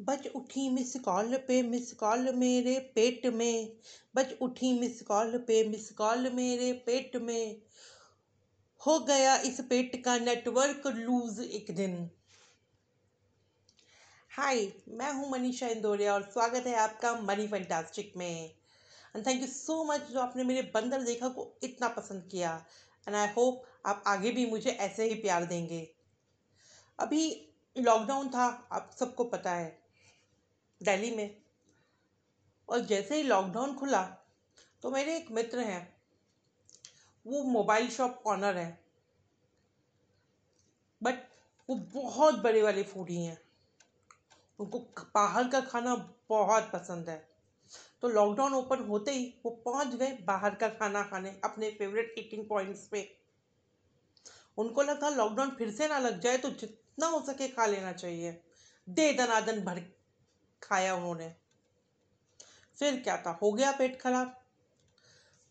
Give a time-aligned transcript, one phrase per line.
[0.00, 3.76] बज उठी miss call पे, मिस कॉल मेरे पेट में।
[4.14, 7.62] बज उठी मिस कॉल पे, मिस कॉल मेरे पेट में।
[8.86, 12.10] हो गया इस पेट का नेटवर्क लूज एक दिन।
[14.30, 18.54] हाय मैं हूँ मनीषा इंदौरिया और स्वागत है आपका मनी फैंटास्टिक में।
[19.16, 22.66] And thank you so much जो आपने मेरे बंदर देखा को इतना पसंद किया।
[23.08, 25.80] एंड आई होप आप आगे भी मुझे ऐसे ही प्यार देंगे।
[26.98, 29.85] अभी लॉकडाउन था, आप सबको पता है।
[30.80, 31.42] दिल्ली में।
[32.68, 34.02] और जैसे ही लॉकडाउन खुला
[34.82, 35.96] तो मेरे एक मित्र हैं,
[37.26, 38.84] वो मोबाइल शॉप ऑनर है।
[41.02, 41.14] बट
[41.68, 43.38] वो बहुत बड़े वाले फूडी हैं।
[44.58, 44.78] उनको
[45.14, 45.94] बाहर का खाना
[46.28, 47.16] बहुत पसंद है।
[48.02, 52.48] तो लॉकडाउन ओपन होते ही वो पहुँच गए बाहर का खाना खाने, अपने फेवरेट ईटिंग
[52.48, 53.18] पॉइंट्स पे।
[54.58, 58.40] उनको लगा लॉकडाउन फिर से ना लग जाए तो जितना हो सके खा लेना चाहिए।
[58.88, 59.78] दे दनादन भर
[60.62, 61.34] खाया उन्होंने।
[62.78, 63.38] फिर क्या था?
[63.42, 64.42] हो गया पेट खराब।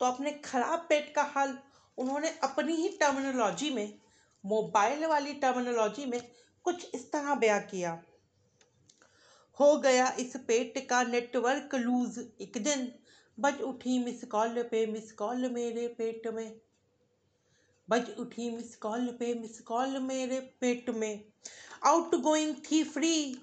[0.00, 1.58] तो अपने खराब पेट का हाल
[1.98, 3.98] उन्होंने अपनी ही टर्मिनोलॉजी में
[4.44, 6.20] मोबाइल वाली टर्मिनोलॉजी में
[6.64, 8.02] कुछ इस तरह बयां किया।
[9.60, 12.92] हो गया इस पेट का नेटवर्क लूज एक दिन
[13.40, 16.60] बज उठी मिस कॉल पे मिस कॉल मेरे पेट में।
[17.90, 21.24] बज उठी मिस कॉल पे मिस कॉल मेरे पेट में।
[21.86, 23.42] आउट गोइंग थी फ्री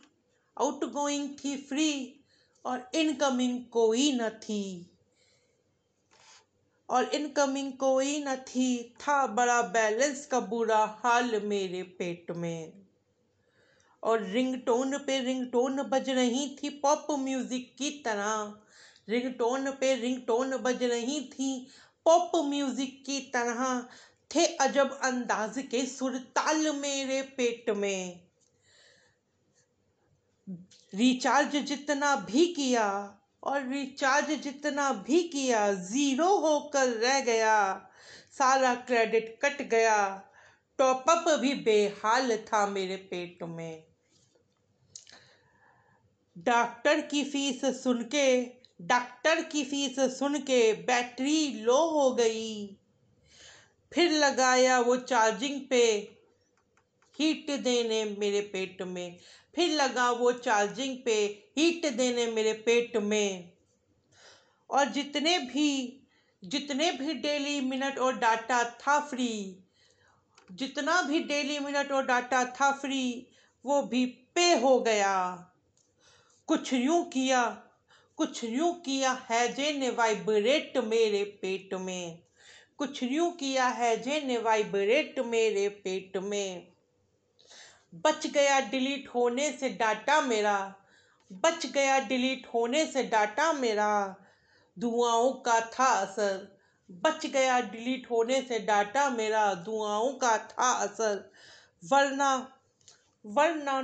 [0.59, 2.15] आउट गोइंग थी फ्री
[2.65, 4.85] और इनकमिंग कोई न थी।
[6.89, 12.73] और इनकमिंग कोई न थी, था बड़ा बैलेंस का बुरा हाल मेरे पेट में।
[14.03, 18.53] और रिंगटोन पे रिंगटोन बज रही थी पॉप म्यूज़िक की तरह।
[19.09, 21.67] रिंगटोन पे रिंगटोन बज रही थी
[22.05, 23.81] पॉप म्यूज़िक की तरह।
[24.31, 28.28] थे अजब अंदाज के सुरताल मेरे पेट में।
[30.93, 37.89] रिचार्ज जितना भी किया और रिचार्ज जितना भी किया ज़ीरो होकर रह गया।
[38.31, 40.23] सारा क्रेडिट कट गया।
[40.77, 43.83] टॉपअप भी बेहाल था मेरे पेट में।
[46.37, 48.43] डॉक्टर की फ़ीस सुन के
[48.81, 52.77] डॉक्टर की फ़ीस सुन के बैटरी लो हो गई।
[53.93, 55.85] फिर लगाया वो चार्जिंग पे।
[57.19, 59.17] हीट देने मेरे पेट में।
[59.59, 61.13] फिर लगा वो चार्जिंग पे
[61.57, 63.51] हीट देने मेरे पेट में।
[64.69, 65.95] और जितने भी
[66.43, 69.63] जितने भी डेली मिनट और डाटा था फ्री
[70.51, 73.27] जितना भी डेली मिनट और डाटा था फ्री
[73.65, 75.15] वो भी पे हो गया।
[76.47, 77.43] कुछ यूँ किया,
[78.17, 82.19] कुछ यूँ किया है जे ने वाइब्रेट मेरे पेट में।
[82.77, 86.78] कुछ यूँ किया है जे ने वाइब्रेट मेरे पेट में।
[87.93, 90.75] बच गया डिलीट होने से डाटा मेरा,
[91.31, 94.15] बच गया डिलीट होने से डाटा मेरा।
[94.77, 96.59] दुआओं का था असर,
[96.91, 101.31] बच गया डिलीट होने से डाटा मेरा। दुआओं का था असर,
[101.83, 102.55] वरना
[103.25, 103.79] वरना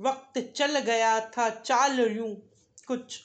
[0.00, 2.34] वक्त चल गया था, चाल यूँ
[2.86, 3.20] कुछ।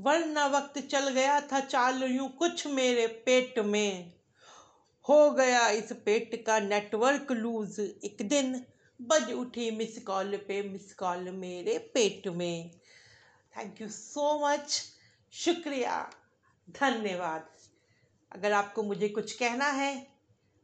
[0.00, 4.12] वरना वक्त चल गया था, चाल यूँ कुछ मेरे पेट में।
[5.08, 8.64] हो गया इस पेट का नेटवर्क लूज, एक दिन
[9.00, 12.70] बज उठी मिस कॉल पे मिस कॉल मेरे पेट में।
[13.54, 14.82] थैंक यू सो मच
[15.32, 15.98] शुक्रिया।
[16.68, 17.48] धन्यवाद।
[18.32, 20.06] अगर आपको मुझे कुछ कहना है,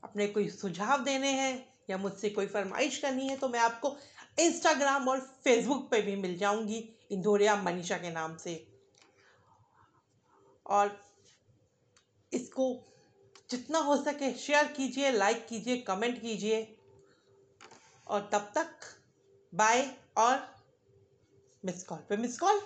[0.02, 3.96] अपने कोई सुझाव देने हैं, या मुझसे कोई फरमाइश करनी है तो मैं आपको
[4.38, 6.78] इंस्टाग्राम और फेसबुक पे भी मिल जाऊँगी,
[7.12, 8.66] इंदौरिया मनीषा के नाम से।
[10.66, 10.98] और
[12.32, 12.74] इसको
[13.50, 16.76] जितना हो सके शेयर कीजिए लाइक कीजिए कमेंट कीजिए।
[18.10, 18.70] और तब तक
[19.54, 20.38] बाय और
[21.64, 22.60] मिस कॉल। पे मिस कॉल।